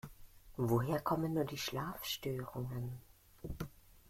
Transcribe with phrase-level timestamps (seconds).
[0.57, 2.99] Woher kommen nur die Schlafstörungen?